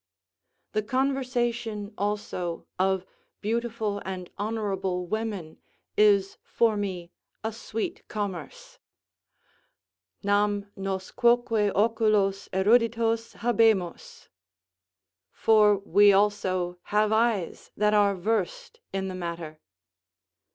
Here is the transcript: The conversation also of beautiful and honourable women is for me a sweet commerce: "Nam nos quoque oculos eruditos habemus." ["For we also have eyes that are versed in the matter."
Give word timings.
The 0.71 0.81
conversation 0.81 1.93
also 1.95 2.65
of 2.79 3.05
beautiful 3.39 4.01
and 4.03 4.31
honourable 4.39 5.05
women 5.05 5.59
is 5.95 6.39
for 6.41 6.75
me 6.75 7.11
a 7.43 7.53
sweet 7.53 8.07
commerce: 8.07 8.79
"Nam 10.23 10.71
nos 10.75 11.11
quoque 11.11 11.69
oculos 11.75 12.49
eruditos 12.51 13.35
habemus." 13.41 14.27
["For 15.31 15.77
we 15.77 16.11
also 16.11 16.79
have 16.85 17.11
eyes 17.11 17.69
that 17.77 17.93
are 17.93 18.15
versed 18.15 18.79
in 18.91 19.07
the 19.07 19.13
matter." 19.13 19.59